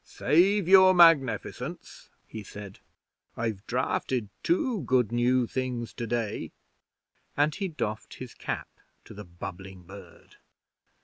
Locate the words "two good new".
4.41-5.45